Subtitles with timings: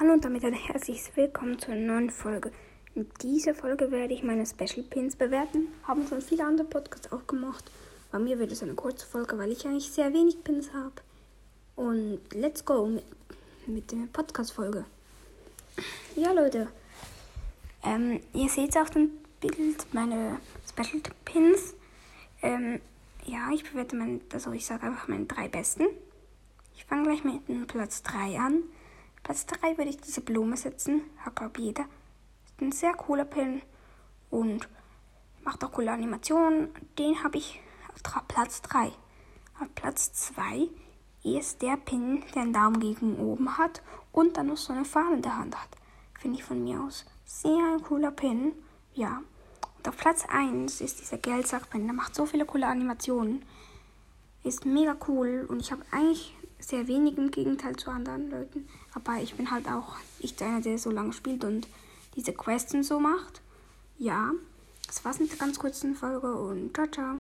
[0.00, 2.50] Hallo und damit ein herzliches Willkommen zu einer neuen Folge.
[2.94, 5.68] In dieser Folge werde ich meine Special Pins bewerten.
[5.82, 7.70] Haben schon viele andere Podcasts auch gemacht.
[8.10, 10.94] Bei mir wird es eine kurze Folge, weil ich eigentlich sehr wenig Pins habe.
[11.76, 13.04] Und let's go mit,
[13.66, 14.86] mit der Podcast-Folge.
[16.16, 16.68] Ja, Leute.
[17.84, 19.10] Ähm, ihr seht auf dem
[19.42, 21.74] Bild meine Special Pins.
[22.40, 22.80] Ähm,
[23.26, 25.86] ja, ich bewerte meine, also ich sage einfach meine drei besten.
[26.76, 28.62] Ich fange gleich mit dem Platz 3 an.
[29.22, 31.02] Platz 3 würde ich diese Blume setzen.
[31.18, 31.84] Hat, glaube jeder.
[32.44, 33.62] Ist ein sehr cooler Pin
[34.30, 34.68] und
[35.44, 36.70] macht auch coole Animationen.
[36.98, 37.60] Den habe ich
[37.92, 38.86] auf Platz 3.
[39.60, 40.68] Auf Platz 2
[41.22, 45.16] ist der Pin, der einen Daumen gegen oben hat und dann noch so eine Fahne
[45.16, 45.68] in der Hand hat.
[46.18, 48.52] Finde ich von mir aus sehr ein cooler Pin.
[48.94, 49.22] Ja.
[49.78, 51.84] Und auf Platz 1 ist dieser Geldsackpin.
[51.84, 53.44] Der macht so viele coole Animationen.
[54.42, 58.68] Ist mega cool und ich habe eigentlich sehr wenig im Gegenteil zu anderen Leuten.
[58.94, 61.66] Aber ich bin halt auch nicht einer, der so lange spielt und
[62.16, 63.40] diese Quests so macht.
[63.98, 64.32] Ja,
[64.86, 67.10] das war's mit der ganz kurzen Folge und ciao, ciao.